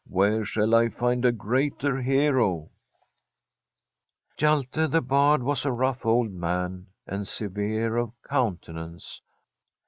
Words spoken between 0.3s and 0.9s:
shall I